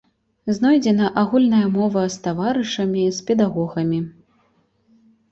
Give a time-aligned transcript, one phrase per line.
[0.57, 3.99] Знойдзена агульная мова з таварышамі, з педагогамі.